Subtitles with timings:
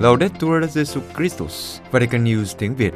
[0.00, 2.94] Laudetur Jesu Christus, Vatican News tiếng Việt.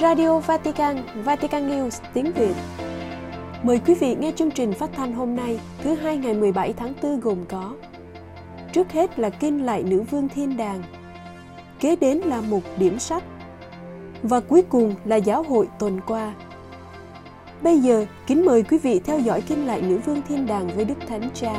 [0.00, 2.54] Radio Vatican, Vatican News tiếng Việt.
[3.62, 6.92] Mời quý vị nghe chương trình phát thanh hôm nay, thứ hai ngày 17 tháng
[7.02, 7.74] 4 gồm có
[8.72, 10.82] Trước hết là kinh lại nữ vương thiên đàng,
[11.80, 13.22] kế đến là một điểm sách
[14.22, 16.34] và cuối cùng là giáo hội tuần qua.
[17.62, 20.84] Bây giờ, kính mời quý vị theo dõi kinh lại nữ vương thiên đàng với
[20.84, 21.52] Đức Thánh Cha.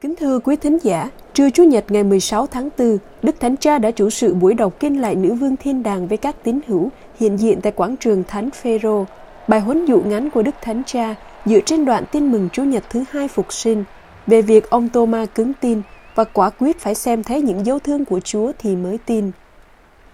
[0.00, 3.78] Kính thưa quý thính giả, trưa Chủ nhật ngày 16 tháng 4, Đức Thánh Cha
[3.78, 6.90] đã chủ sự buổi đọc kinh lại nữ vương thiên đàng với các tín hữu
[7.20, 9.04] hiện diện tại quảng trường Thánh Phêrô.
[9.48, 11.14] Bài huấn dụ ngắn của Đức Thánh Cha
[11.44, 13.84] dựa trên đoạn tin mừng Chủ nhật thứ hai phục sinh
[14.26, 15.82] về việc ông Thomas cứng tin
[16.14, 19.30] và quả quyết phải xem thấy những dấu thương của Chúa thì mới tin.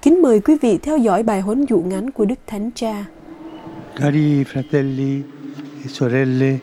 [0.02, 3.04] Kính mời quý vị theo dõi bài huấn dụ ngắn của Đức Thánh Cha.
[3.96, 5.22] Cari fratelli
[5.84, 6.58] e sorelle,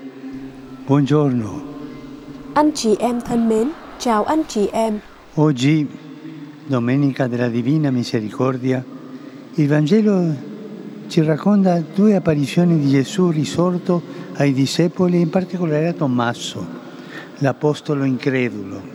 [0.87, 1.49] buongiorno.
[2.53, 4.99] Anh chị em thân mến, chào anh chị em.
[5.41, 5.85] Oggi,
[6.69, 8.81] Domenica della Divina Misericordia,
[9.57, 10.33] il Vangelo
[11.09, 14.01] ci racconta due apparizioni di Gesù risorto
[14.37, 16.65] ai discepoli, in particolare a Tommaso,
[17.39, 18.94] l'apostolo incredulo.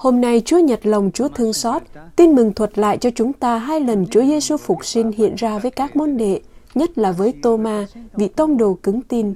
[0.00, 1.82] Hôm nay Chúa Nhật lòng Chúa thương xót,
[2.16, 5.58] tin mừng thuật lại cho chúng ta hai lần Chúa Giêsu phục sinh hiện ra
[5.58, 6.40] với các môn đệ,
[6.74, 9.34] nhất là với Tôma, vị tông đồ cứng tin.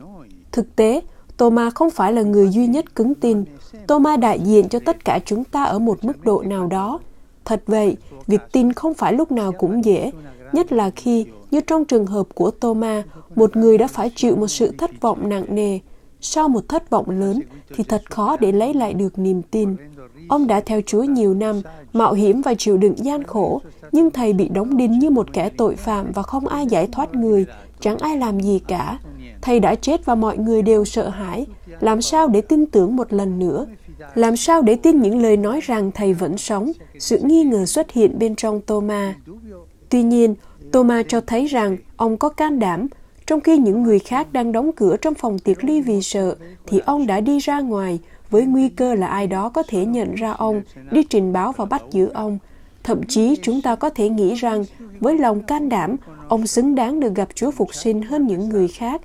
[0.52, 1.00] Thực tế,
[1.36, 3.44] Tôma không phải là người duy nhất cứng tin.
[3.86, 7.00] Tôma đại diện cho tất cả chúng ta ở một mức độ nào đó.
[7.44, 10.10] Thật vậy, việc tin không phải lúc nào cũng dễ,
[10.52, 13.02] nhất là khi, như trong trường hợp của Tôma,
[13.34, 15.78] một người đã phải chịu một sự thất vọng nặng nề.
[16.26, 17.40] Sau một thất vọng lớn
[17.74, 19.76] thì thật khó để lấy lại được niềm tin.
[20.28, 21.60] Ông đã theo Chúa nhiều năm,
[21.92, 23.60] mạo hiểm và chịu đựng gian khổ,
[23.92, 27.14] nhưng thầy bị đóng đinh như một kẻ tội phạm và không ai giải thoát
[27.14, 27.46] người,
[27.80, 28.98] chẳng ai làm gì cả.
[29.42, 31.46] Thầy đã chết và mọi người đều sợ hãi.
[31.80, 33.66] Làm sao để tin tưởng một lần nữa?
[34.14, 36.72] Làm sao để tin những lời nói rằng thầy vẫn sống?
[36.98, 39.14] Sự nghi ngờ xuất hiện bên trong Thomas.
[39.88, 40.34] Tuy nhiên,
[40.72, 42.86] Thomas cho thấy rằng ông có can đảm,
[43.26, 46.36] trong khi những người khác đang đóng cửa trong phòng tiệc ly vì sợ,
[46.66, 47.98] thì ông đã đi ra ngoài
[48.30, 51.64] với nguy cơ là ai đó có thể nhận ra ông, đi trình báo và
[51.64, 52.38] bắt giữ ông.
[52.82, 54.64] Thậm chí chúng ta có thể nghĩ rằng
[55.00, 55.96] với lòng can đảm,
[56.28, 59.00] ông xứng đáng được gặp Chúa Phục sinh hơn những người khác.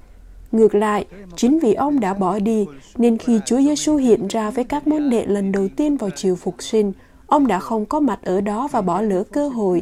[0.52, 2.66] Ngược lại, chính vì ông đã bỏ đi,
[2.98, 6.36] nên khi Chúa Giêsu hiện ra với các môn đệ lần đầu tiên vào chiều
[6.36, 6.92] phục sinh,
[7.28, 9.82] ông đã không có mặt ở đó và bỏ lỡ cơ hội.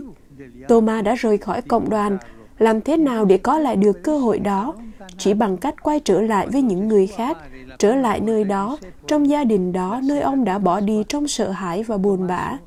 [0.70, 2.18] Thomas đã rời khỏi cộng đoàn,
[2.60, 4.74] làm thế nào để có lại được cơ hội đó?
[5.18, 7.38] Chỉ bằng cách quay trở lại với những người khác,
[7.80, 11.52] trở lại nơi đó, trong gia đình đó, nơi ông đã bỏ đi trong sợ
[11.52, 12.58] hãi và buồn bã.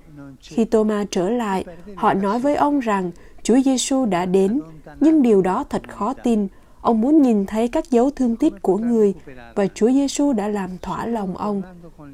[0.41, 1.65] Khi Thomas trở lại,
[1.95, 3.11] họ nói với ông rằng
[3.43, 4.61] Chúa Giêsu đã đến,
[5.01, 6.49] nhưng điều đó thật khó tin.
[6.81, 9.15] Ông muốn nhìn thấy các dấu thương tích của người
[9.55, 11.63] và Chúa Giêsu đã làm thỏa lòng ông.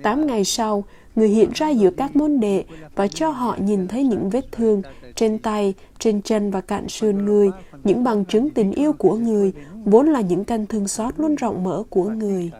[0.02, 0.84] Tám ngày sau,
[1.16, 2.64] người hiện ra giữa các môn đệ
[2.94, 4.82] và cho họ nhìn thấy những vết thương
[5.16, 7.50] trên tay, trên chân và cạn sườn người,
[7.84, 9.52] những bằng chứng tình yêu của người,
[9.84, 12.50] vốn là những căn thương xót luôn rộng mở của người.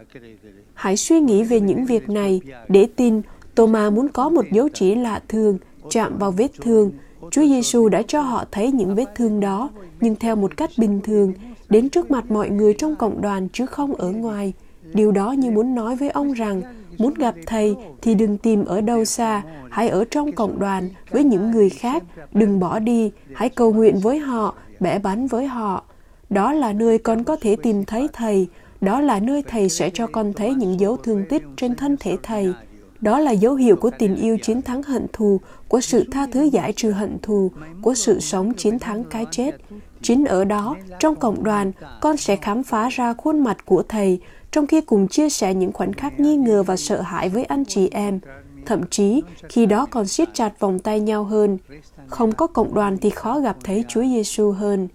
[0.75, 3.23] Hãy suy nghĩ về những việc này để tin
[3.57, 5.59] Thomas muốn có một dấu chỉ lạ thường
[5.91, 6.91] chạm vào vết thương.
[7.31, 11.01] Chúa Giêsu đã cho họ thấy những vết thương đó, nhưng theo một cách bình
[11.05, 11.33] thường,
[11.69, 14.53] đến trước mặt mọi người trong cộng đoàn chứ không ở ngoài.
[14.95, 16.63] Điều đó như muốn nói với ông rằng,
[16.99, 21.25] muốn gặp thầy thì đừng tìm ở đâu xa, hãy ở trong cộng đoàn với
[21.25, 22.03] những người khác,
[22.33, 25.85] đừng bỏ đi, hãy cầu nguyện với họ, bẻ bánh với họ.
[26.31, 28.49] Đó là nơi con có thể tìm thấy thầy,
[28.81, 32.17] đó là nơi thầy sẽ cho con thấy những dấu thương tích trên thân thể
[32.23, 32.53] thầy.
[33.01, 36.43] Đó là dấu hiệu của tình yêu chiến thắng hận thù, của sự tha thứ
[36.43, 37.51] giải trừ hận thù,
[37.83, 39.57] của sự sống chiến thắng cái chết.
[40.03, 44.21] Chính ở đó, trong cộng đoàn, con sẽ khám phá ra khuôn mặt của thầy,
[44.57, 47.65] trong khi cùng chia sẻ những khoảnh khắc nghi ngờ và sợ hãi với anh
[47.65, 48.21] chị em.
[48.67, 51.59] Thậm chí, khi đó còn siết chặt vòng tay nhau hơn.
[52.07, 54.89] Không có cộng đoàn thì khó gặp thấy Chúa Giêsu hơn.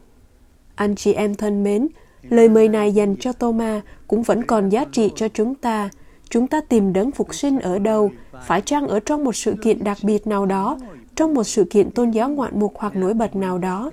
[0.76, 1.88] Anh chị em thân mến,
[2.30, 5.90] lời mời này dành cho Thomas cũng vẫn còn giá trị cho chúng ta.
[6.30, 8.12] Chúng ta tìm đấng phục sinh ở đâu?
[8.46, 10.80] Phải chăng ở trong một sự kiện đặc biệt nào đó,
[11.16, 13.92] trong một sự kiện tôn giáo ngoạn mục hoặc nổi bật nào đó?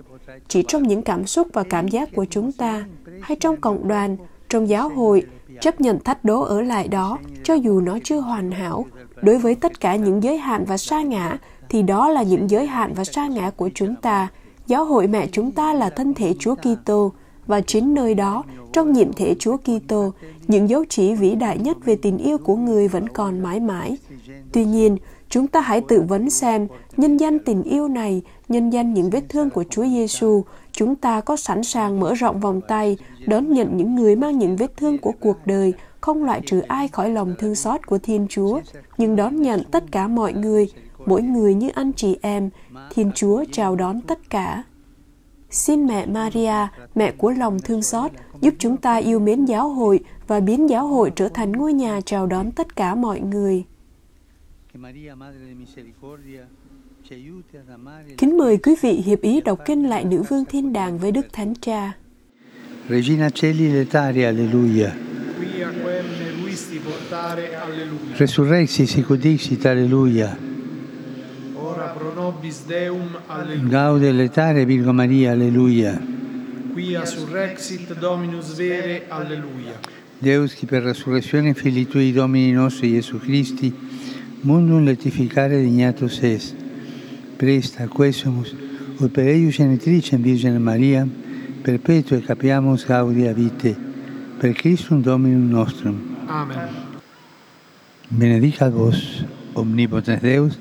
[0.49, 2.85] Chỉ trong những cảm xúc và cảm giác của chúng ta,
[3.21, 4.17] hay trong cộng đoàn,
[4.49, 5.27] trong giáo hội,
[5.61, 8.87] chấp nhận thách đố ở lại đó, cho dù nó chưa hoàn hảo.
[9.23, 11.39] Đối với tất cả những giới hạn và sa ngã,
[11.69, 14.29] thì đó là những giới hạn và sa ngã của chúng ta.
[14.67, 17.13] Giáo hội mẹ chúng ta là thân thể Chúa Kitô
[17.47, 20.13] và chính nơi đó, trong nhiệm thể Chúa Kitô,
[20.49, 23.97] những dấu chỉ vĩ đại nhất về tình yêu của người vẫn còn mãi mãi.
[24.53, 24.97] Tuy nhiên,
[25.31, 29.25] Chúng ta hãy tự vấn xem, nhân danh tình yêu này, nhân danh những vết
[29.29, 30.45] thương của Chúa Giêsu,
[30.79, 32.97] chúng ta có sẵn sàng mở rộng vòng tay,
[33.27, 36.89] đón nhận những người mang những vết thương của cuộc đời, không loại trừ ai
[36.89, 38.61] khỏi lòng thương xót của Thiên Chúa,
[38.99, 40.69] nhưng đón nhận tất cả mọi người,
[41.07, 42.51] mỗi người như anh chị em,
[42.91, 44.63] Thiên Chúa chào đón tất cả.
[45.51, 48.11] Xin mẹ Maria, mẹ của lòng thương xót,
[48.41, 52.01] giúp chúng ta yêu mến giáo hội và biến giáo hội trở thành ngôi nhà
[52.01, 53.65] chào đón tất cả mọi người.
[58.17, 61.27] Kính mời quý vị hiệp ý đọc kinh lại nữ vương thiên đàng với Đức
[61.33, 61.93] Thánh Cha.
[62.89, 64.91] Regina Celi letari, alleluia.
[65.39, 68.17] Quia quem ne luisti portare, alleluia.
[68.19, 70.37] Resurrexi sic ut dixit, alleluia.
[71.57, 73.71] Ora pro nobis Deum, alleluia.
[73.71, 76.01] Gaude letare, Virgo Maria, alleluia.
[76.75, 79.81] Quia surrexit Dominus vere, alleluia.
[80.19, 83.73] Deus qui per resurrezione Filii Tui Domini nostri Iesu Christi,
[84.41, 86.68] mundum letificare dignatus est.
[87.39, 88.55] Presta quesumus,
[88.99, 91.07] ut per eius genitricem Virgine Maria,
[91.63, 93.77] perpetue capiamus gaudia vite,
[94.41, 96.01] per Christum Dominum nostrum.
[96.27, 96.69] Amen.
[98.11, 99.25] Benedicat vos,
[99.55, 100.59] omnipotens Deus,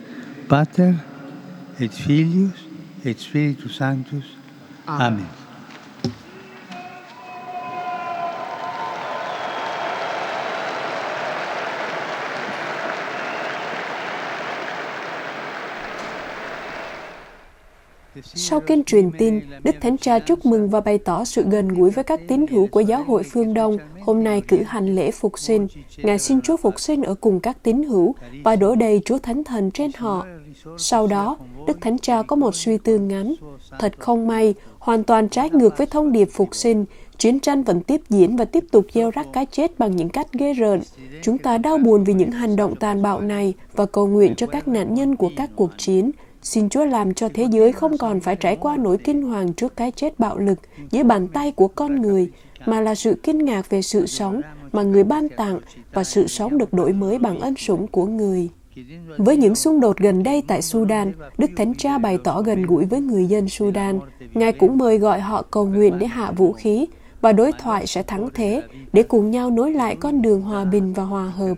[0.48, 0.94] Pater,
[1.80, 2.68] et Filius,
[3.04, 4.38] et Spiritus Sanctus.
[4.86, 5.08] Amen.
[5.08, 5.47] Amen.
[18.50, 21.90] Sau kênh truyền tin, Đức Thánh Cha chúc mừng và bày tỏ sự gần gũi
[21.90, 25.40] với các tín hữu của giáo hội phương Đông, hôm nay cử hành lễ phục
[25.40, 25.68] sinh.
[25.98, 29.44] Ngài xin Chúa phục sinh ở cùng các tín hữu và đổ đầy Chúa Thánh
[29.44, 30.26] Thần trên họ.
[30.78, 33.36] Sau đó, Đức Thánh Cha có một suy tư ngắn.
[33.80, 36.86] Thật không may, hoàn toàn trái ngược với thông điệp phục sinh,
[37.18, 40.28] chiến tranh vẫn tiếp diễn và tiếp tục gieo rắc cái chết bằng những cách
[40.34, 40.82] ghê rợn.
[41.22, 44.48] Chúng ta đau buồn vì những hành động tàn bạo này và cầu nguyện cho
[44.48, 46.12] các nạn nhân của các cuộc chiến,
[46.42, 49.76] Xin Chúa làm cho thế giới không còn phải trải qua nỗi kinh hoàng trước
[49.76, 50.60] cái chết bạo lực
[50.92, 52.32] dưới bàn tay của con người,
[52.66, 54.42] mà là sự kinh ngạc về sự sống
[54.72, 55.60] mà người ban tặng
[55.94, 58.50] và sự sống được đổi mới bằng ân sủng của người.
[59.18, 62.86] Với những xung đột gần đây tại Sudan, Đức Thánh Cha bày tỏ gần gũi
[62.86, 64.00] với người dân Sudan.
[64.34, 66.86] Ngài cũng mời gọi họ cầu nguyện để hạ vũ khí
[67.22, 68.62] và đối thoại sẽ thắng thế
[68.94, 71.56] để cùng nhau nối lại con đường hòa bình và hòa hợp.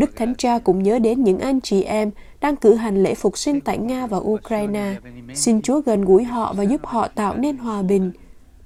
[0.00, 2.10] Đức Thánh Cha cũng nhớ đến những anh chị em
[2.40, 4.94] đang cử hành lễ phục sinh tại Nga và Ukraine.
[5.34, 8.12] Xin Chúa gần gũi họ và giúp họ tạo nên hòa bình.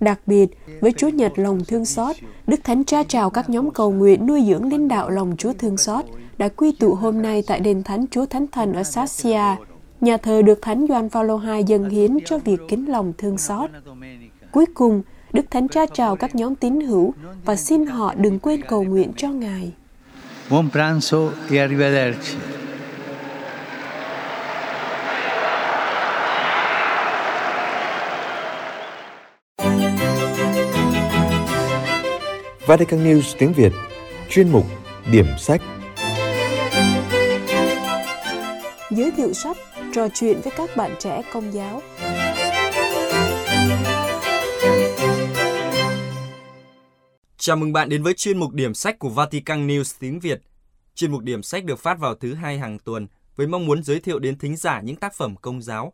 [0.00, 0.46] Đặc biệt,
[0.80, 2.16] với Chúa Nhật lòng thương xót,
[2.46, 5.76] Đức Thánh Cha chào các nhóm cầu nguyện nuôi dưỡng linh đạo lòng Chúa thương
[5.76, 6.04] xót
[6.38, 9.56] đã quy tụ hôm nay tại đền Thánh Chúa Thánh Thần ở Sassia.
[10.00, 13.70] Nhà thờ được Thánh Gioan Phaolô II dâng hiến cho việc kính lòng thương xót.
[14.52, 15.02] Cuối cùng,
[15.32, 17.12] Đức Thánh Cha chào các nhóm tín hữu
[17.44, 19.72] và xin họ đừng quên cầu nguyện cho Ngài.
[20.48, 22.36] Buon pranzo e arrivederci.
[32.66, 33.72] Vatican News tiếng Việt
[34.28, 34.66] Chuyên mục
[35.12, 35.62] Điểm sách
[38.90, 39.56] Giới thiệu sách,
[39.94, 41.82] trò chuyện với các bạn trẻ công giáo.
[47.46, 50.42] Chào mừng bạn đến với chuyên mục điểm sách của Vatican News tiếng Việt.
[50.94, 53.06] Chuyên mục điểm sách được phát vào thứ hai hàng tuần
[53.36, 55.92] với mong muốn giới thiệu đến thính giả những tác phẩm công giáo.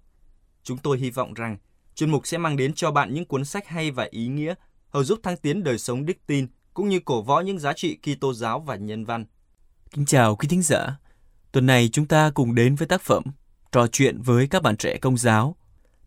[0.62, 1.58] Chúng tôi hy vọng rằng
[1.94, 4.54] chuyên mục sẽ mang đến cho bạn những cuốn sách hay và ý nghĩa,
[4.88, 7.98] hầu giúp thăng tiến đời sống đức tin cũng như cổ võ những giá trị
[8.02, 9.24] Kitô giáo và nhân văn.
[9.90, 10.98] Kính chào quý thính giả.
[11.52, 13.22] Tuần này chúng ta cùng đến với tác phẩm
[13.72, 15.56] Trò chuyện với các bạn trẻ công giáo.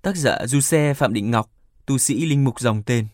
[0.02, 1.50] Tác giả Giuse Phạm Định Ngọc,
[1.86, 3.08] tu sĩ linh mục dòng tên.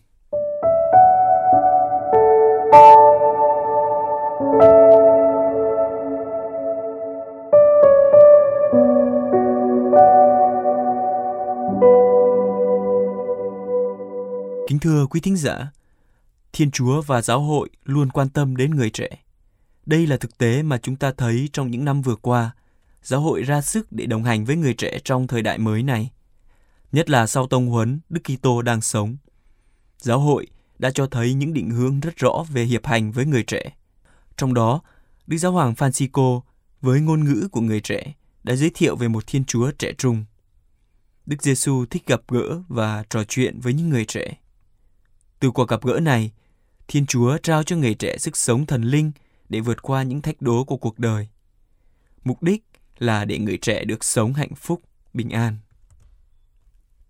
[14.80, 15.72] Kính thưa quý thính giả,
[16.52, 19.08] Thiên Chúa và giáo hội luôn quan tâm đến người trẻ.
[19.86, 22.50] Đây là thực tế mà chúng ta thấy trong những năm vừa qua,
[23.02, 26.10] giáo hội ra sức để đồng hành với người trẻ trong thời đại mới này.
[26.92, 29.16] Nhất là sau tông huấn Đức Kitô đang sống.
[29.98, 30.46] Giáo hội
[30.78, 33.76] đã cho thấy những định hướng rất rõ về hiệp hành với người trẻ.
[34.36, 34.80] Trong đó,
[35.26, 36.40] Đức Giáo hoàng Francisco
[36.80, 40.24] với ngôn ngữ của người trẻ đã giới thiệu về một Thiên Chúa trẻ trung.
[41.26, 44.36] Đức Giêsu thích gặp gỡ và trò chuyện với những người trẻ.
[45.40, 46.30] Từ cuộc gặp gỡ này,
[46.88, 49.12] Thiên Chúa trao cho người trẻ sức sống thần linh
[49.48, 51.28] để vượt qua những thách đố của cuộc đời.
[52.24, 52.64] Mục đích
[52.98, 54.82] là để người trẻ được sống hạnh phúc,
[55.14, 55.56] bình an.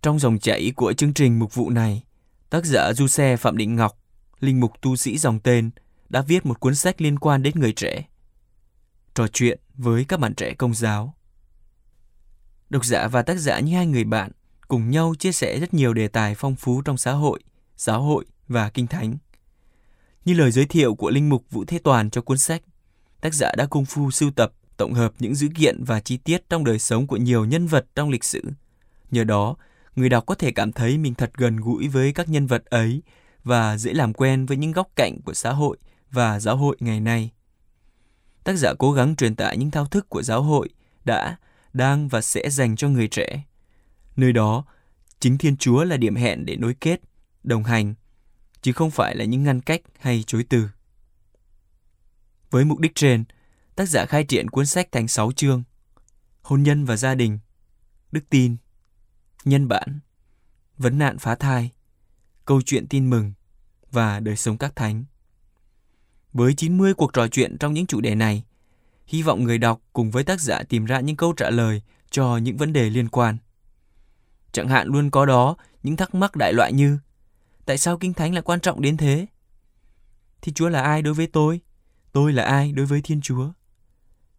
[0.01, 2.03] Trong dòng chảy của chương trình mục vụ này,
[2.49, 3.97] tác giả Du Xe Phạm Định Ngọc,
[4.39, 5.69] linh mục tu sĩ dòng tên,
[6.09, 8.07] đã viết một cuốn sách liên quan đến người trẻ.
[9.13, 11.15] Trò chuyện với các bạn trẻ công giáo.
[12.69, 14.31] Độc giả và tác giả như hai người bạn
[14.67, 17.39] cùng nhau chia sẻ rất nhiều đề tài phong phú trong xã hội,
[17.81, 19.17] giáo hội và kinh thánh.
[20.25, 22.61] Như lời giới thiệu của Linh Mục Vũ Thế Toàn cho cuốn sách,
[23.21, 26.49] tác giả đã công phu sưu tập, tổng hợp những dữ kiện và chi tiết
[26.49, 28.43] trong đời sống của nhiều nhân vật trong lịch sử.
[29.11, 29.55] Nhờ đó,
[29.95, 33.01] người đọc có thể cảm thấy mình thật gần gũi với các nhân vật ấy
[33.43, 35.77] và dễ làm quen với những góc cạnh của xã hội
[36.11, 37.31] và giáo hội ngày nay.
[38.43, 40.69] Tác giả cố gắng truyền tải những thao thức của giáo hội
[41.05, 41.37] đã,
[41.73, 43.43] đang và sẽ dành cho người trẻ.
[44.15, 44.65] Nơi đó,
[45.19, 47.01] chính Thiên Chúa là điểm hẹn để nối kết,
[47.43, 47.93] đồng hành,
[48.61, 50.67] chứ không phải là những ngăn cách hay chối từ.
[52.51, 53.23] Với mục đích trên,
[53.75, 55.63] tác giả khai triển cuốn sách thành 6 chương.
[56.41, 57.39] Hôn nhân và gia đình,
[58.11, 58.55] đức tin,
[59.45, 59.99] nhân bản,
[60.77, 61.71] vấn nạn phá thai,
[62.45, 63.33] câu chuyện tin mừng
[63.91, 65.05] và đời sống các thánh.
[66.33, 68.43] Với 90 cuộc trò chuyện trong những chủ đề này,
[69.05, 71.81] hy vọng người đọc cùng với tác giả tìm ra những câu trả lời
[72.11, 73.37] cho những vấn đề liên quan.
[74.51, 76.97] Chẳng hạn luôn có đó những thắc mắc đại loại như
[77.71, 79.25] Tại sao Kinh Thánh lại quan trọng đến thế?
[80.41, 81.61] Thì Chúa là ai đối với tôi?
[82.11, 83.51] Tôi là ai đối với Thiên Chúa?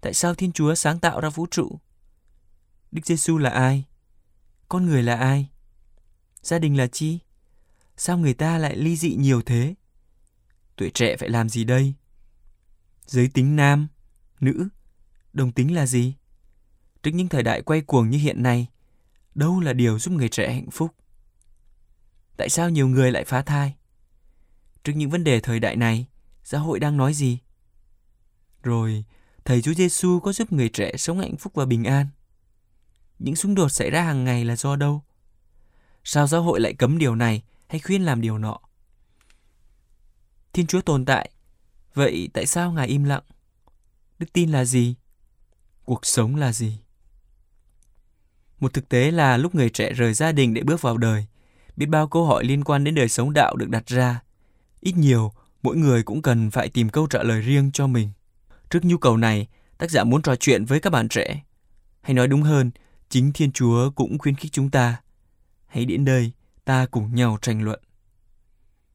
[0.01, 1.79] Tại sao Thiên Chúa sáng tạo ra vũ trụ?
[2.91, 3.85] Đức Giêsu là ai?
[4.69, 5.51] Con người là ai?
[6.43, 7.19] Gia đình là chi?
[7.97, 9.75] Sao người ta lại ly dị nhiều thế?
[10.77, 11.95] Tuổi trẻ phải làm gì đây?
[13.07, 13.89] Giới tính nam,
[14.41, 14.69] nữ,
[15.33, 16.15] đồng tính là gì?
[17.03, 18.67] Trước những thời đại quay cuồng như hiện nay,
[19.35, 20.95] đâu là điều giúp người trẻ hạnh phúc?
[22.37, 23.75] Tại sao nhiều người lại phá thai?
[24.85, 26.07] Trước những vấn đề thời đại này,
[26.45, 27.39] xã hội đang nói gì?
[28.63, 29.05] Rồi,
[29.45, 32.07] thầy Chúa Giêsu có giúp người trẻ sống hạnh phúc và bình an?
[33.19, 35.03] Những xung đột xảy ra hàng ngày là do đâu?
[36.05, 38.59] Sao giáo hội lại cấm điều này hay khuyên làm điều nọ?
[40.53, 41.31] Thiên Chúa tồn tại,
[41.95, 43.23] vậy tại sao Ngài im lặng?
[44.19, 44.95] Đức tin là gì?
[45.85, 46.79] Cuộc sống là gì?
[48.61, 51.27] Một thực tế là lúc người trẻ rời gia đình để bước vào đời,
[51.77, 54.21] biết bao câu hỏi liên quan đến đời sống đạo được đặt ra.
[54.81, 58.11] Ít nhiều, mỗi người cũng cần phải tìm câu trả lời riêng cho mình.
[58.71, 59.47] Trước nhu cầu này,
[59.79, 61.43] tác giả muốn trò chuyện với các bạn trẻ.
[62.01, 62.71] Hay nói đúng hơn,
[63.09, 64.97] chính Thiên Chúa cũng khuyến khích chúng ta.
[65.67, 66.33] Hãy đến đây,
[66.65, 67.81] ta cùng nhau tranh luận.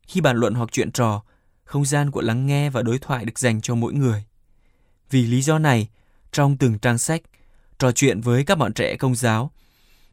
[0.07, 1.23] Khi bàn luận hoặc chuyện trò,
[1.63, 4.25] không gian của lắng nghe và đối thoại được dành cho mỗi người.
[5.09, 5.87] Vì lý do này,
[6.31, 7.21] trong từng trang sách,
[7.79, 9.51] trò chuyện với các bạn trẻ công giáo,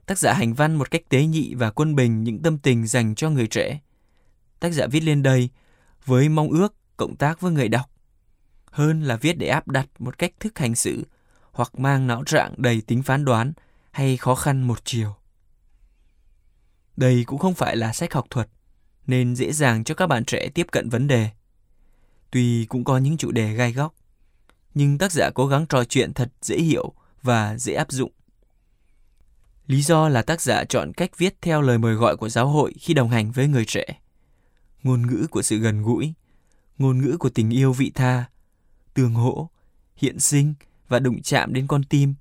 [0.06, 3.14] tác giả hành văn một cách tế nhị và quân bình những tâm tình dành
[3.14, 3.80] cho người trẻ.
[4.60, 5.48] Tác giả viết lên đây
[6.04, 7.90] với mong ước cộng tác với người đọc,
[8.70, 11.04] hơn là viết để áp đặt một cách thức hành xử
[11.52, 13.52] hoặc mang não trạng đầy tính phán đoán
[13.90, 15.14] hay khó khăn một chiều.
[16.96, 18.48] Đây cũng không phải là sách học thuật,
[19.06, 21.28] nên dễ dàng cho các bạn trẻ tiếp cận vấn đề.
[22.30, 23.94] Tuy cũng có những chủ đề gai góc,
[24.74, 26.92] nhưng tác giả cố gắng trò chuyện thật dễ hiểu
[27.22, 28.12] và dễ áp dụng.
[29.66, 32.72] Lý do là tác giả chọn cách viết theo lời mời gọi của giáo hội
[32.80, 33.84] khi đồng hành với người trẻ.
[34.82, 36.14] Ngôn ngữ của sự gần gũi,
[36.78, 38.24] ngôn ngữ của tình yêu vị tha,
[38.94, 39.50] tương hỗ,
[39.96, 40.54] hiện sinh
[40.88, 42.14] và đụng chạm đến con tim,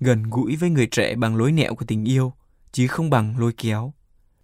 [0.00, 2.32] gần gũi với người trẻ bằng lối nẹo của tình yêu,
[2.72, 3.92] chứ không bằng lôi kéo.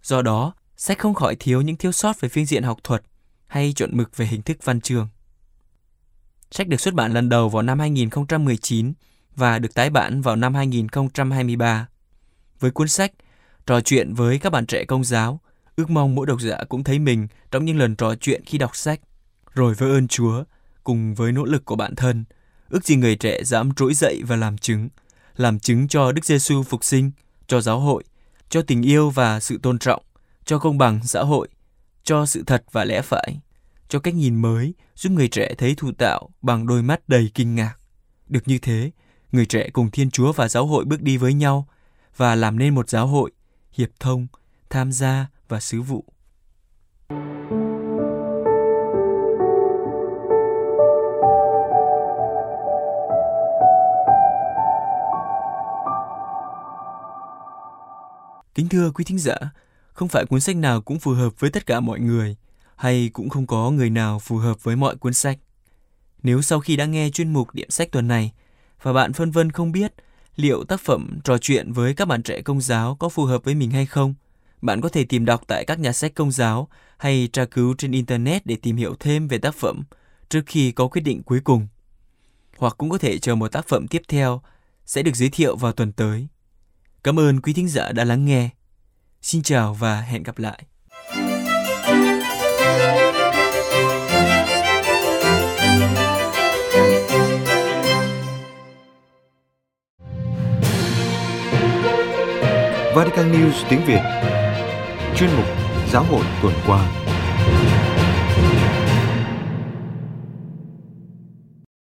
[0.03, 3.03] Do đó, sách không khỏi thiếu những thiếu sót về phương diện học thuật
[3.47, 5.07] hay chuẩn mực về hình thức văn chương.
[6.51, 8.93] Sách được xuất bản lần đầu vào năm 2019
[9.35, 11.87] và được tái bản vào năm 2023.
[12.63, 13.11] Với cuốn sách
[13.65, 15.39] Trò chuyện với các bạn trẻ công giáo,
[15.75, 18.75] ước mong mỗi độc giả cũng thấy mình trong những lần trò chuyện khi đọc
[18.75, 18.99] sách.
[19.53, 20.43] Rồi với ơn Chúa,
[20.83, 22.25] cùng với nỗ lực của bản thân,
[22.69, 24.89] ước gì người trẻ dám trỗi dậy và làm chứng,
[25.35, 27.11] làm chứng cho Đức Giêsu phục sinh,
[27.47, 28.03] cho giáo hội,
[28.49, 30.03] cho tình yêu và sự tôn trọng,
[30.45, 31.47] cho công bằng xã hội,
[32.03, 33.39] cho sự thật và lẽ phải,
[33.89, 37.55] cho cách nhìn mới giúp người trẻ thấy thụ tạo bằng đôi mắt đầy kinh
[37.55, 37.75] ngạc.
[38.27, 38.91] Được như thế,
[39.31, 41.67] người trẻ cùng Thiên Chúa và giáo hội bước đi với nhau
[42.17, 43.31] và làm nên một giáo hội
[43.71, 44.27] hiệp thông,
[44.69, 46.05] tham gia và sứ vụ.
[58.55, 59.35] Kính thưa quý thính giả,
[59.93, 62.35] không phải cuốn sách nào cũng phù hợp với tất cả mọi người,
[62.75, 65.39] hay cũng không có người nào phù hợp với mọi cuốn sách.
[66.23, 68.31] Nếu sau khi đã nghe chuyên mục điểm sách tuần này
[68.81, 69.93] và bạn phân vân không biết
[70.35, 73.55] liệu tác phẩm trò chuyện với các bạn trẻ công giáo có phù hợp với
[73.55, 74.13] mình hay không,
[74.61, 77.91] bạn có thể tìm đọc tại các nhà sách công giáo hay tra cứu trên
[77.91, 79.83] Internet để tìm hiểu thêm về tác phẩm
[80.29, 81.67] trước khi có quyết định cuối cùng.
[82.57, 84.41] Hoặc cũng có thể chờ một tác phẩm tiếp theo
[84.85, 86.27] sẽ được giới thiệu vào tuần tới.
[87.03, 88.49] Cảm ơn quý thính giả đã lắng nghe.
[89.21, 90.63] Xin chào và hẹn gặp lại.
[102.95, 104.01] Vatican News tiếng Việt
[105.15, 105.45] Chuyên mục
[105.91, 106.91] Giáo hội tuần qua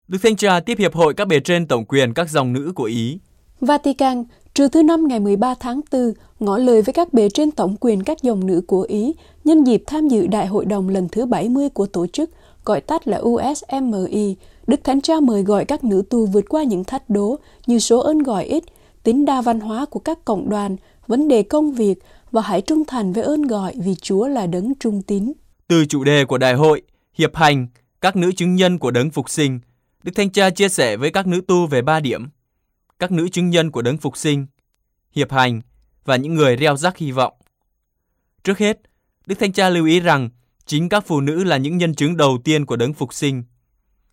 [0.08, 2.84] Đức Thanh Tra tiếp Hiệp hội các bề trên tổng quyền các dòng nữ của
[2.84, 3.18] Ý.
[3.60, 4.24] Vatican,
[4.54, 8.02] trừ thứ năm ngày 13 tháng 4, ngỏ lời với các bề trên tổng quyền
[8.02, 9.14] các dòng nữ của Ý
[9.44, 12.30] nhân dịp tham dự Đại hội đồng lần thứ 70 của tổ chức,
[12.64, 14.36] gọi tắt là USMI.
[14.66, 17.36] Đức Thánh Cha mời gọi các nữ tu vượt qua những thách đố
[17.66, 18.64] như số ơn gọi ít,
[19.08, 21.94] tính đa văn hóa của các cộng đoàn, vấn đề công việc
[22.30, 25.32] và hãy trung thành với ơn gọi vì Chúa là đấng trung tín.
[25.68, 26.82] Từ chủ đề của đại hội,
[27.14, 27.66] hiệp hành,
[28.00, 29.60] các nữ chứng nhân của đấng phục sinh,
[30.02, 32.28] Đức Thanh Cha chia sẻ với các nữ tu về ba điểm.
[32.98, 34.46] Các nữ chứng nhân của đấng phục sinh,
[35.12, 35.60] hiệp hành
[36.04, 37.32] và những người reo rắc hy vọng.
[38.44, 38.80] Trước hết,
[39.26, 40.30] Đức Thanh Cha lưu ý rằng
[40.66, 43.42] chính các phụ nữ là những nhân chứng đầu tiên của đấng phục sinh.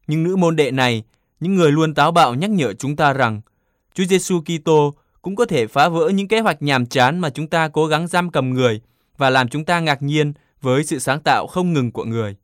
[0.08, 1.04] Nhưng nữ môn đệ này,
[1.40, 3.42] những người luôn táo bạo nhắc nhở chúng ta rằng
[3.96, 7.48] Chúa Giêsu Kitô cũng có thể phá vỡ những kế hoạch nhàm chán mà chúng
[7.48, 8.82] ta cố gắng giam cầm người
[9.18, 12.36] và làm chúng ta ngạc nhiên với sự sáng tạo không ngừng của người.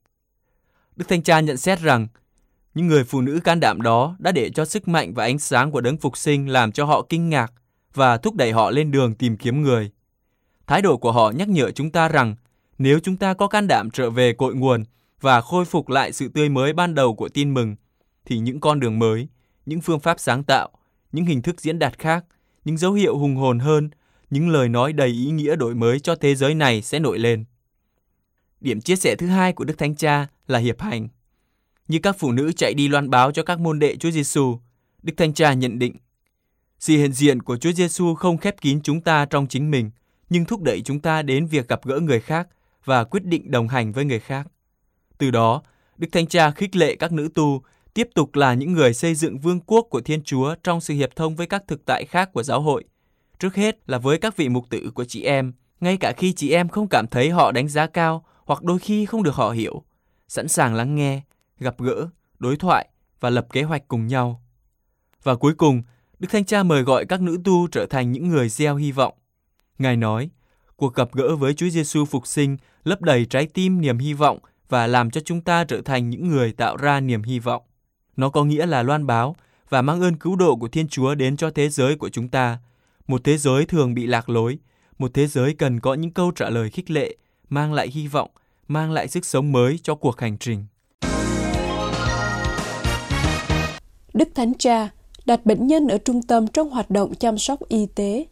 [0.96, 2.08] Đức Thanh Cha nhận xét rằng
[2.74, 5.72] những người phụ nữ can đảm đó đã để cho sức mạnh và ánh sáng
[5.72, 7.54] của đấng phục sinh làm cho họ kinh ngạc
[7.94, 9.92] và thúc đẩy họ lên đường tìm kiếm người.
[10.68, 12.36] Thái độ của họ nhắc nhở chúng ta rằng
[12.78, 14.84] nếu chúng ta có can đảm trở về cội nguồn
[15.22, 17.76] và khôi phục lại sự tươi mới ban đầu của tin mừng,
[18.26, 19.28] thì những con đường mới,
[19.66, 20.70] những phương pháp sáng tạo,
[21.12, 22.26] những hình thức diễn đạt khác,
[22.66, 23.90] những dấu hiệu hùng hồn hơn,
[24.30, 27.46] những lời nói đầy ý nghĩa đổi mới cho thế giới này sẽ nổi lên.
[28.62, 31.08] Điểm chia sẻ thứ hai của Đức Thánh Cha là hiệp hành.
[31.88, 34.60] Như các phụ nữ chạy đi loan báo cho các môn đệ Chúa Giêsu,
[35.04, 35.96] Đức Thánh Cha nhận định
[36.82, 39.92] sự hiện diện của Chúa Giêsu không khép kín chúng ta trong chính mình,
[40.30, 42.48] nhưng thúc đẩy chúng ta đến việc gặp gỡ người khác
[42.86, 44.48] và quyết định đồng hành với người khác.
[45.18, 45.62] Từ đó,
[45.98, 47.62] Đức Thánh Cha khích lệ các nữ tu
[47.94, 51.16] tiếp tục là những người xây dựng vương quốc của Thiên Chúa trong sự hiệp
[51.16, 52.84] thông với các thực tại khác của giáo hội.
[53.40, 56.52] Trước hết là với các vị mục tử của chị em, ngay cả khi chị
[56.52, 59.84] em không cảm thấy họ đánh giá cao hoặc đôi khi không được họ hiểu,
[60.28, 61.22] sẵn sàng lắng nghe,
[61.60, 62.08] gặp gỡ,
[62.40, 62.88] đối thoại
[63.20, 64.44] và lập kế hoạch cùng nhau.
[65.24, 65.84] Và cuối cùng,
[66.20, 69.14] Đức Thánh Cha mời gọi các nữ tu trở thành những người gieo hy vọng.
[69.78, 70.30] Ngài nói,
[70.76, 74.40] cuộc gặp gỡ với Chúa Giêsu phục sinh lấp đầy trái tim niềm hy vọng
[74.70, 77.64] và làm cho chúng ta trở thành những người tạo ra niềm hy vọng.
[78.18, 79.36] Nó có nghĩa là loan báo
[79.70, 82.58] và mang ơn cứu độ của Thiên Chúa đến cho thế giới của chúng ta,
[83.08, 84.58] một thế giới thường bị lạc lối,
[84.98, 87.16] một thế giới cần có những câu trả lời khích lệ,
[87.50, 88.30] mang lại hy vọng,
[88.68, 90.66] mang lại sức sống mới cho cuộc hành trình.
[94.14, 94.90] Đức Thánh Cha
[95.26, 98.26] đặt bệnh nhân ở trung tâm trong hoạt động chăm sóc y tế.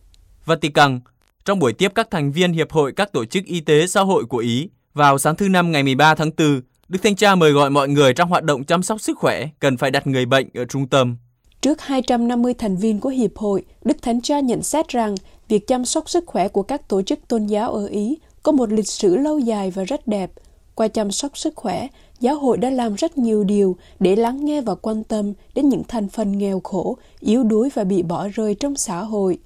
[0.45, 0.99] Vatican,
[1.45, 4.25] trong buổi tiếp các thành viên Hiệp hội các tổ chức y tế xã hội
[4.25, 7.69] của Ý, vào sáng thứ Năm ngày 13 tháng 4, Đức Thanh Cha mời gọi
[7.69, 10.65] mọi người trong hoạt động chăm sóc sức khỏe cần phải đặt người bệnh ở
[10.65, 11.17] trung tâm.
[11.61, 15.15] Trước 250 thành viên của Hiệp hội, Đức Thánh Cha nhận xét rằng
[15.47, 18.71] việc chăm sóc sức khỏe của các tổ chức tôn giáo ở Ý có một
[18.71, 20.31] lịch sử lâu dài và rất đẹp.
[20.75, 21.87] Qua chăm sóc sức khỏe,
[22.19, 25.83] giáo hội đã làm rất nhiều điều để lắng nghe và quan tâm đến những
[25.87, 29.37] thành phần nghèo khổ, yếu đuối và bị bỏ rơi trong xã hội.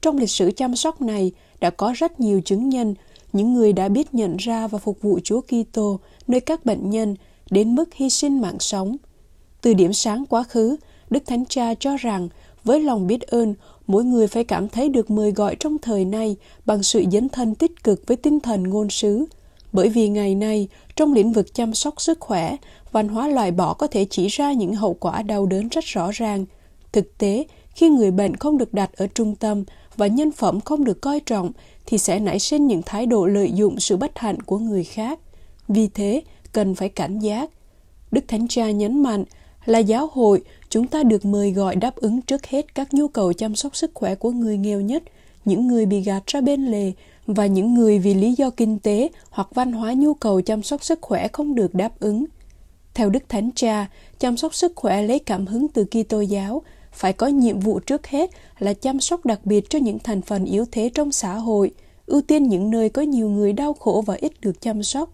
[0.00, 2.94] Trong lịch sử chăm sóc này đã có rất nhiều chứng nhân,
[3.32, 6.00] những người đã biết nhận ra và phục vụ Chúa Kitô
[6.30, 7.16] nơi các bệnh nhân
[7.50, 8.96] đến mức hy sinh mạng sống.
[9.60, 10.76] Từ điểm sáng quá khứ,
[11.10, 12.28] Đức Thánh Cha cho rằng
[12.64, 13.54] với lòng biết ơn,
[13.86, 17.54] mỗi người phải cảm thấy được mời gọi trong thời nay bằng sự dấn thân
[17.54, 19.24] tích cực với tinh thần ngôn sứ.
[19.72, 22.56] Bởi vì ngày nay, trong lĩnh vực chăm sóc sức khỏe,
[22.92, 26.10] văn hóa loại bỏ có thể chỉ ra những hậu quả đau đớn rất rõ
[26.12, 26.46] ràng.
[26.92, 29.64] Thực tế, khi người bệnh không được đặt ở trung tâm
[29.96, 31.52] và nhân phẩm không được coi trọng,
[31.86, 35.18] thì sẽ nảy sinh những thái độ lợi dụng sự bất hạnh của người khác.
[35.72, 37.50] Vì thế, cần phải cảnh giác.
[38.10, 39.24] Đức Thánh Cha nhấn mạnh
[39.64, 43.32] là giáo hội, chúng ta được mời gọi đáp ứng trước hết các nhu cầu
[43.32, 45.02] chăm sóc sức khỏe của người nghèo nhất,
[45.44, 46.92] những người bị gạt ra bên lề
[47.26, 50.84] và những người vì lý do kinh tế hoặc văn hóa nhu cầu chăm sóc
[50.84, 52.24] sức khỏe không được đáp ứng.
[52.94, 53.86] Theo Đức Thánh Cha,
[54.18, 58.06] chăm sóc sức khỏe lấy cảm hứng từ Kitô giáo, phải có nhiệm vụ trước
[58.06, 61.70] hết là chăm sóc đặc biệt cho những thành phần yếu thế trong xã hội,
[62.06, 65.10] ưu tiên những nơi có nhiều người đau khổ và ít được chăm sóc,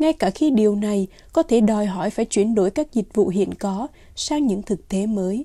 [0.00, 3.28] ngay cả khi điều này có thể đòi hỏi phải chuyển đổi các dịch vụ
[3.28, 5.44] hiện có sang những thực tế mới.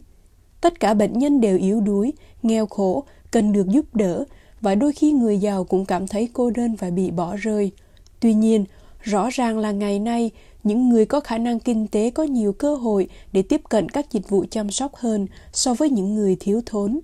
[0.62, 2.14] Tất cả bệnh nhân đều yếu đuối,
[2.44, 4.24] nghèo khổ, cần được giúp đỡ
[4.62, 7.72] và đôi khi người giàu cũng cảm thấy cô đơn và bị bỏ rơi.
[8.20, 8.66] Tuy nhiên,
[9.02, 10.32] rõ ràng là ngày nay,
[10.64, 14.12] những người có khả năng kinh tế có nhiều cơ hội để tiếp cận các
[14.12, 17.00] dịch vụ chăm sóc hơn so với những người thiếu thốn.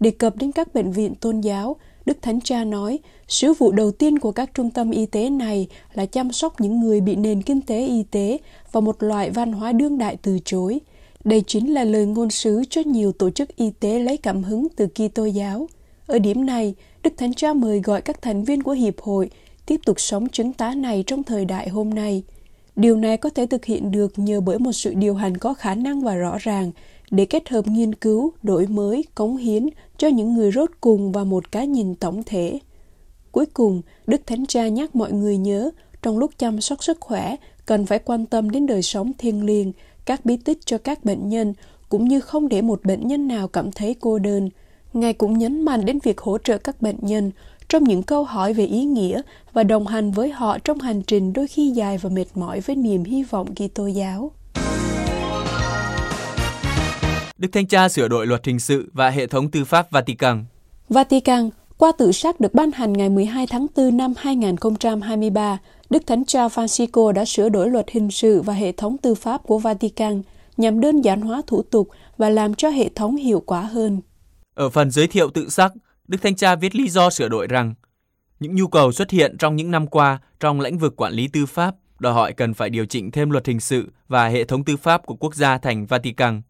[0.00, 3.90] Đề cập đến các bệnh viện tôn giáo, Đức Thánh Cha nói, sứ vụ đầu
[3.90, 7.42] tiên của các trung tâm y tế này là chăm sóc những người bị nền
[7.42, 8.38] kinh tế y tế
[8.72, 10.80] và một loại văn hóa đương đại từ chối.
[11.24, 14.66] Đây chính là lời ngôn sứ cho nhiều tổ chức y tế lấy cảm hứng
[14.76, 15.68] từ Kitô giáo.
[16.06, 19.30] Ở điểm này, Đức Thánh Cha mời gọi các thành viên của Hiệp hội
[19.66, 22.22] tiếp tục sống chứng tá này trong thời đại hôm nay.
[22.76, 25.74] Điều này có thể thực hiện được nhờ bởi một sự điều hành có khả
[25.74, 26.72] năng và rõ ràng
[27.10, 29.66] để kết hợp nghiên cứu, đổi mới, cống hiến
[29.98, 32.58] cho những người rốt cùng và một cái nhìn tổng thể.
[33.32, 35.70] Cuối cùng, Đức Thánh Cha nhắc mọi người nhớ,
[36.02, 39.72] trong lúc chăm sóc sức khỏe, cần phải quan tâm đến đời sống thiêng liêng,
[40.04, 41.54] các bí tích cho các bệnh nhân,
[41.88, 44.50] cũng như không để một bệnh nhân nào cảm thấy cô đơn.
[44.92, 47.30] Ngài cũng nhấn mạnh đến việc hỗ trợ các bệnh nhân
[47.68, 51.32] trong những câu hỏi về ý nghĩa và đồng hành với họ trong hành trình
[51.32, 54.30] đôi khi dài và mệt mỏi với niềm hy vọng Kitô giáo.
[57.38, 60.44] Đức Thanh Cha sửa đổi luật hình sự và hệ thống tư pháp Vatican.
[60.88, 65.58] Vatican, qua tự sát được ban hành ngày 12 tháng 4 năm 2023,
[65.90, 69.42] Đức Thánh Cha Francisco đã sửa đổi luật hình sự và hệ thống tư pháp
[69.42, 70.22] của Vatican
[70.56, 74.00] nhằm đơn giản hóa thủ tục và làm cho hệ thống hiệu quả hơn.
[74.54, 75.72] Ở phần giới thiệu tự sắc,
[76.08, 77.74] Đức Thanh Cha viết lý do sửa đổi rằng
[78.40, 81.46] những nhu cầu xuất hiện trong những năm qua trong lĩnh vực quản lý tư
[81.46, 84.76] pháp đòi hỏi cần phải điều chỉnh thêm luật hình sự và hệ thống tư
[84.76, 86.42] pháp của quốc gia thành Vatican.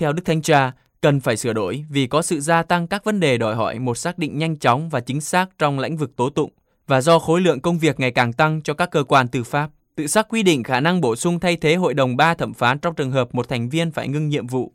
[0.00, 3.20] Theo Đức Thanh Cha, cần phải sửa đổi vì có sự gia tăng các vấn
[3.20, 6.30] đề đòi hỏi một xác định nhanh chóng và chính xác trong lĩnh vực tố
[6.30, 6.50] tụng
[6.86, 9.70] và do khối lượng công việc ngày càng tăng cho các cơ quan tư pháp.
[9.94, 12.78] Tự xác quy định khả năng bổ sung thay thế hội đồng ba thẩm phán
[12.78, 14.72] trong trường hợp một thành viên phải ngưng nhiệm vụ.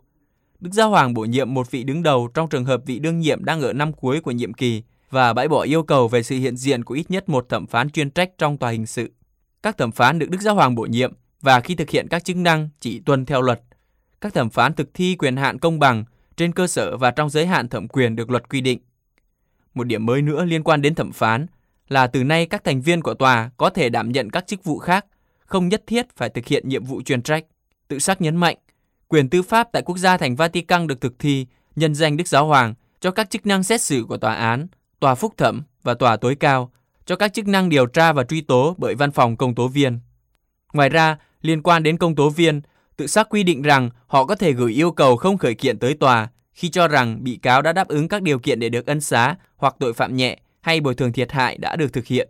[0.60, 3.46] Đức Giáo Hoàng bổ nhiệm một vị đứng đầu trong trường hợp vị đương nhiệm
[3.46, 6.58] đang ở năm cuối của nhiệm kỳ và bãi bỏ yêu cầu về sự hiện
[6.58, 9.12] diện của ít nhất một thẩm phán chuyên trách trong tòa hình sự.
[9.64, 12.38] Các thẩm phán được Đức Giáo Hoàng bổ nhiệm và khi thực hiện các chức
[12.38, 13.62] năng chỉ tuân theo luật.
[14.26, 16.04] Các thẩm phán thực thi quyền hạn công bằng
[16.38, 18.80] trên cơ sở và trong giới hạn thẩm quyền được luật quy định.
[19.74, 21.46] Một điểm mới nữa liên quan đến thẩm phán
[21.88, 24.80] là từ nay các thành viên của tòa có thể đảm nhận các chức vụ
[24.80, 25.06] khác,
[25.46, 27.44] không nhất thiết phải thực hiện nhiệm vụ chuyên trách.
[27.88, 28.58] Tự xác nhấn mạnh,
[29.08, 32.46] quyền tư pháp tại quốc gia thành Vatican được thực thi nhân danh Đức Giáo
[32.46, 34.68] Hoàng cho các chức năng xét xử của tòa án,
[35.00, 36.72] tòa phúc thẩm và tòa tối cao,
[37.06, 40.00] cho các chức năng điều tra và truy tố bởi văn phòng công tố viên.
[40.74, 42.62] Ngoài ra, liên quan đến công tố viên,
[42.98, 45.94] tự xác quy định rằng họ có thể gửi yêu cầu không khởi kiện tới
[45.94, 49.02] tòa khi cho rằng bị cáo đã đáp ứng các điều kiện để được ân
[49.02, 52.30] xá hoặc tội phạm nhẹ hay bồi thường thiệt hại đã được thực hiện.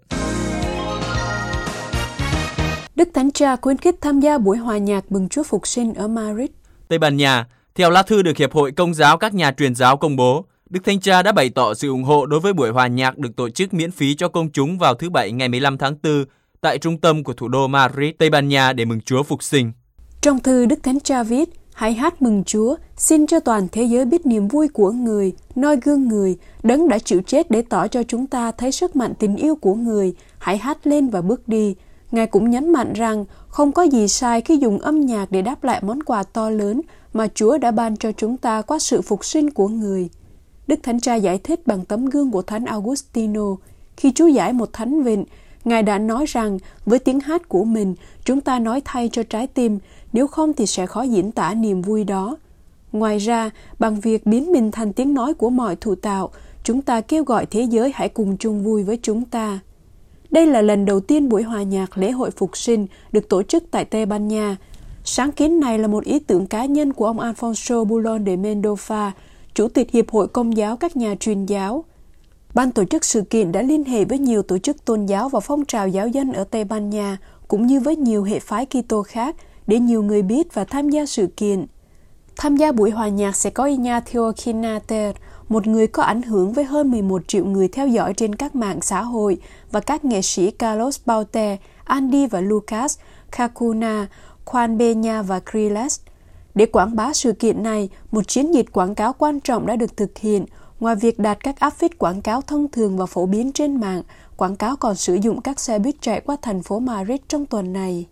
[2.95, 6.08] Đức Thánh Cha khuyến khích tham gia buổi hòa nhạc mừng Chúa Phục sinh ở
[6.08, 6.49] Madrid.
[6.88, 9.97] Tây Ban Nha, theo lá thư được Hiệp hội Công giáo các nhà truyền giáo
[9.97, 12.88] công bố, Đức Thánh Cha đã bày tỏ sự ủng hộ đối với buổi hòa
[12.88, 15.95] nhạc được tổ chức miễn phí cho công chúng vào thứ Bảy ngày 15 tháng
[16.04, 16.25] 4
[16.62, 19.71] tại trung tâm của thủ đô Madrid, Tây Ban Nha để mừng Chúa Phục sinh.
[20.25, 24.05] Trong thư Đức Thánh Cha viết, hãy hát mừng Chúa, xin cho toàn thế giới
[24.05, 28.03] biết niềm vui của người, noi gương người, đấng đã chịu chết để tỏ cho
[28.03, 31.75] chúng ta thấy sức mạnh tình yêu của người, hãy hát lên và bước đi.
[32.11, 35.63] Ngài cũng nhấn mạnh rằng không có gì sai khi dùng âm nhạc để đáp
[35.63, 36.81] lại món quà to lớn
[37.13, 40.09] mà Chúa đã ban cho chúng ta qua sự phục sinh của người.
[40.67, 43.55] Đức Thánh Cha giải thích bằng tấm gương của Thánh Augustino.
[43.97, 45.25] Khi Chúa giải một thánh vịnh,
[45.65, 49.47] Ngài đã nói rằng với tiếng hát của mình, chúng ta nói thay cho trái
[49.47, 49.79] tim,
[50.15, 52.38] nếu không thì sẽ khó diễn tả niềm vui đó.
[52.91, 53.49] Ngoài ra,
[53.80, 56.30] bằng việc biến mình thành tiếng nói của mọi thụ tạo,
[56.63, 59.60] chúng ta kêu gọi thế giới hãy cùng chung vui với chúng ta.
[60.32, 63.63] Đây là lần đầu tiên buổi hòa nhạc lễ hội phục sinh được tổ chức
[63.71, 64.58] tại Tây Ban Nha.
[65.04, 69.12] Sáng kiến này là một ý tưởng cá nhân của ông Alfonso Bulon de Mendoza,
[69.54, 71.84] Chủ tịch Hiệp hội Công giáo các nhà truyền giáo.
[72.54, 75.39] Ban tổ chức sự kiện đã liên hệ với nhiều tổ chức tôn giáo và
[75.39, 79.04] phong trào giáo dân ở Tây Ban Nha, cũng như với nhiều hệ phái Kitô
[79.04, 79.36] khác,
[79.67, 81.65] để nhiều người biết và tham gia sự kiện.
[82.38, 85.15] Tham gia buổi hòa nhạc sẽ có Ignacio Kinater,
[85.49, 88.82] một người có ảnh hưởng với hơn 11 triệu người theo dõi trên các mạng
[88.82, 89.38] xã hội
[89.71, 92.99] và các nghệ sĩ Carlos Baute, Andy và Lucas,
[93.32, 94.08] Kakuna,
[94.45, 95.99] Juan Beña và Kriles.
[96.56, 99.97] Để quảng bá sự kiện này, một chiến dịch quảng cáo quan trọng đã được
[99.97, 100.45] thực hiện.
[100.80, 104.04] Ngoài việc đặt các áp phích quảng cáo thông thường và phổ biến trên mạng,
[104.38, 107.73] quảng cáo còn sử dụng các xe buýt chạy qua thành phố Madrid trong tuần
[107.73, 108.08] này.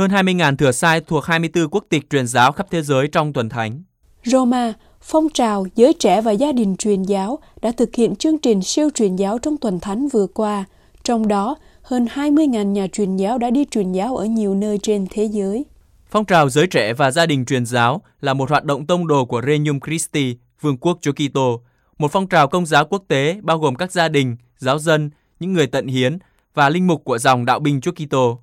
[0.00, 3.48] Hơn 20.000 thừa sai thuộc 24 quốc tịch truyền giáo khắp thế giới trong tuần
[3.48, 3.82] thánh.
[4.24, 8.62] Roma, phong trào, giới trẻ và gia đình truyền giáo đã thực hiện chương trình
[8.62, 10.64] siêu truyền giáo trong tuần thánh vừa qua.
[11.04, 15.06] Trong đó, hơn 20.000 nhà truyền giáo đã đi truyền giáo ở nhiều nơi trên
[15.10, 15.64] thế giới.
[16.10, 19.24] Phong trào giới trẻ và gia đình truyền giáo là một hoạt động tông đồ
[19.24, 21.60] của Regnum Christi, Vương quốc Chúa Kitô,
[21.98, 25.10] một phong trào công giáo quốc tế bao gồm các gia đình, giáo dân,
[25.40, 26.18] những người tận hiến
[26.54, 28.40] và linh mục của dòng đạo binh Chúa Kitô.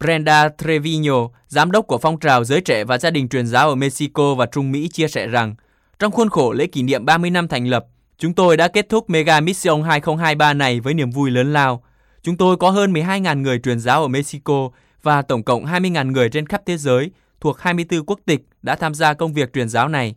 [0.00, 3.74] Brenda Trevino, giám đốc của phong trào giới trẻ và gia đình truyền giáo ở
[3.74, 5.54] Mexico và Trung Mỹ chia sẻ rằng,
[5.98, 7.86] trong khuôn khổ lễ kỷ niệm 30 năm thành lập,
[8.18, 11.82] chúng tôi đã kết thúc Mega Mission 2023 này với niềm vui lớn lao.
[12.22, 14.70] Chúng tôi có hơn 12.000 người truyền giáo ở Mexico
[15.02, 18.94] và tổng cộng 20.000 người trên khắp thế giới thuộc 24 quốc tịch đã tham
[18.94, 20.14] gia công việc truyền giáo này.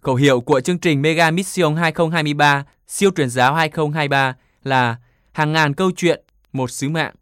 [0.00, 4.96] Khẩu hiệu của chương trình Mega Mission 2023, siêu truyền giáo 2023 là
[5.32, 6.20] hàng ngàn câu chuyện,
[6.52, 7.14] một sứ mạng.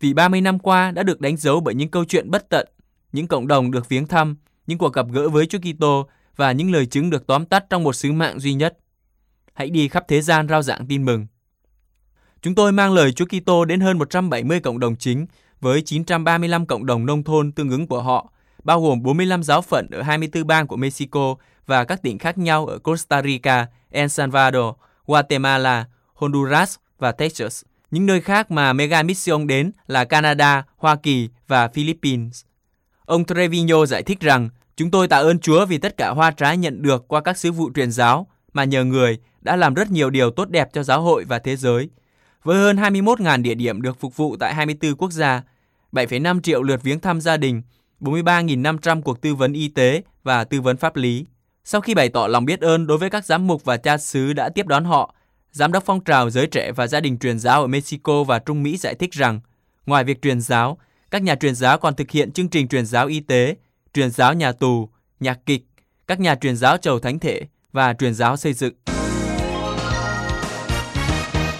[0.00, 2.68] Vì 30 năm qua đã được đánh dấu bởi những câu chuyện bất tận,
[3.12, 6.72] những cộng đồng được viếng thăm, những cuộc gặp gỡ với Chúa Kitô và những
[6.72, 8.78] lời chứng được tóm tắt trong một sứ mạng duy nhất.
[9.54, 11.26] Hãy đi khắp thế gian rao giảng tin mừng.
[12.42, 15.26] Chúng tôi mang lời Chúa Kitô đến hơn 170 cộng đồng chính
[15.60, 18.32] với 935 cộng đồng nông thôn tương ứng của họ,
[18.64, 22.66] bao gồm 45 giáo phận ở 24 bang của Mexico và các tỉnh khác nhau
[22.66, 24.74] ở Costa Rica, El Salvador,
[25.06, 27.62] Guatemala, Honduras và Texas.
[27.94, 32.42] Những nơi khác mà Mega Mission đến là Canada, Hoa Kỳ và Philippines.
[33.04, 36.56] Ông Trevino giải thích rằng, chúng tôi tạ ơn Chúa vì tất cả hoa trái
[36.56, 40.10] nhận được qua các sứ vụ truyền giáo mà nhờ người đã làm rất nhiều
[40.10, 41.88] điều tốt đẹp cho giáo hội và thế giới.
[42.42, 45.42] Với hơn 21.000 địa điểm được phục vụ tại 24 quốc gia,
[45.92, 47.62] 7,5 triệu lượt viếng thăm gia đình,
[48.00, 51.26] 43.500 cuộc tư vấn y tế và tư vấn pháp lý.
[51.64, 54.32] Sau khi bày tỏ lòng biết ơn đối với các giám mục và cha xứ
[54.32, 55.14] đã tiếp đón họ,
[55.54, 58.62] Giám đốc phong trào giới trẻ và gia đình truyền giáo ở Mexico và Trung
[58.62, 59.40] Mỹ giải thích rằng,
[59.86, 60.78] ngoài việc truyền giáo,
[61.10, 63.56] các nhà truyền giáo còn thực hiện chương trình truyền giáo y tế,
[63.92, 64.88] truyền giáo nhà tù,
[65.20, 65.62] nhạc kịch,
[66.06, 67.40] các nhà truyền giáo chầu thánh thể
[67.72, 68.74] và truyền giáo xây dựng.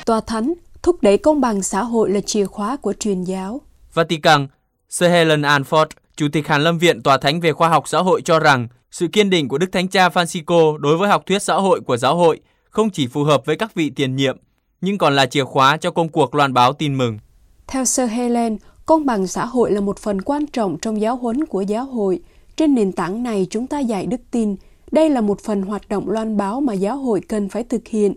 [0.07, 3.61] Tòa Thánh thúc đẩy công bằng xã hội là chìa khóa của truyền giáo.
[3.95, 4.47] Vatican,
[4.89, 8.23] Sir Helen Alford, Chủ tịch Hàn Lâm Viện Tòa Thánh về Khoa học Xã hội
[8.23, 11.55] cho rằng sự kiên định của Đức Thánh Cha Francisco đối với học thuyết xã
[11.55, 12.41] hội của giáo hội
[12.75, 14.37] không chỉ phù hợp với các vị tiền nhiệm,
[14.81, 17.19] nhưng còn là chìa khóa cho công cuộc loan báo tin mừng.
[17.67, 18.57] Theo Sir Helen,
[18.87, 22.21] công bằng xã hội là một phần quan trọng trong giáo huấn của giáo hội.
[22.57, 24.57] Trên nền tảng này chúng ta dạy đức tin.
[24.93, 28.15] Đây là một phần hoạt động loan báo mà giáo hội cần phải thực hiện.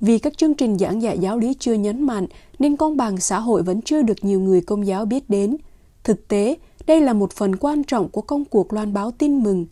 [0.00, 2.26] Vì các chương trình giảng dạy giáo lý chưa nhấn mạnh
[2.58, 5.56] nên công bằng xã hội vẫn chưa được nhiều người công giáo biết đến.
[6.04, 9.66] Thực tế, đây là một phần quan trọng của công cuộc loan báo tin mừng.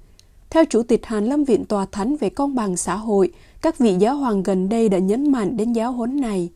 [0.51, 3.97] Theo Chủ tịch Hàn Lâm Viện Tòa Thánh về công bằng xã hội, các vị
[3.99, 6.49] giáo hoàng gần đây đã nhấn mạnh đến giáo huấn này.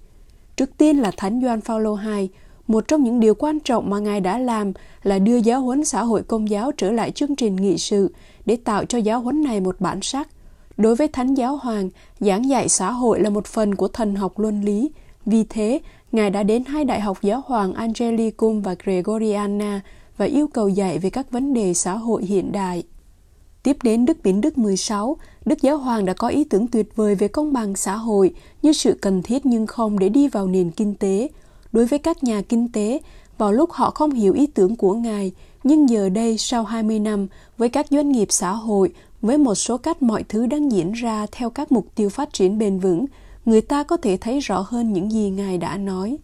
[0.57, 2.29] Trước tiên là Thánh Doan Phaolô II,
[2.67, 6.03] một trong những điều quan trọng mà Ngài đã làm là đưa giáo huấn xã
[6.03, 8.15] hội công giáo trở lại chương trình nghị sự
[8.47, 10.29] để tạo cho giáo huấn này một bản sắc.
[10.77, 14.39] Đối với Thánh Giáo Hoàng, giảng dạy xã hội là một phần của thần học
[14.39, 14.91] luân lý.
[15.27, 15.81] Vì thế,
[16.13, 19.81] Ngài đã đến hai đại học giáo hoàng Angelicum và Gregoriana
[20.17, 22.83] và yêu cầu dạy về các vấn đề xã hội hiện đại.
[23.63, 27.15] Tiếp đến Đức Biến Đức 16, Đức Giáo Hoàng đã có ý tưởng tuyệt vời
[27.15, 30.71] về công bằng xã hội như sự cần thiết nhưng không để đi vào nền
[30.71, 31.29] kinh tế.
[31.73, 33.01] Đối với các nhà kinh tế,
[33.39, 35.33] vào lúc họ không hiểu ý tưởng của Ngài,
[35.65, 37.27] nhưng giờ đây sau 20 năm,
[37.59, 41.27] với các doanh nghiệp xã hội, với một số cách mọi thứ đang diễn ra
[41.33, 43.07] theo các mục tiêu phát triển bền vững,
[43.45, 46.19] người ta có thể thấy rõ hơn những gì Ngài đã nói.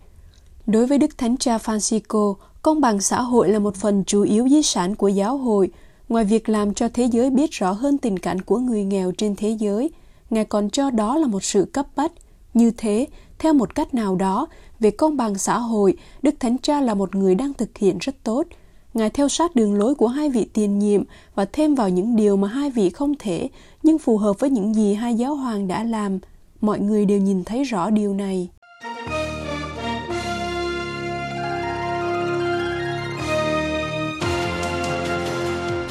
[0.67, 4.49] Đối với Đức Thánh Cha Francisco, công bằng xã hội là một phần chủ yếu
[4.49, 5.71] di sản của giáo hội,
[6.09, 9.37] Ngoài việc làm cho thế giới biết rõ hơn tình cảnh của người nghèo trên
[9.37, 9.91] thế giới,
[10.31, 12.13] Ngài còn cho đó là một sự cấp bách.
[12.55, 13.07] Như thế,
[13.39, 14.47] theo một cách nào đó,
[14.81, 18.15] về công bằng xã hội, Đức Thánh Cha là một người đang thực hiện rất
[18.23, 18.47] tốt.
[18.95, 21.03] Ngài theo sát đường lối của hai vị tiền nhiệm
[21.35, 23.49] và thêm vào những điều mà hai vị không thể,
[23.83, 26.19] nhưng phù hợp với những gì hai giáo hoàng đã làm.
[26.61, 28.49] Mọi người đều nhìn thấy rõ điều này.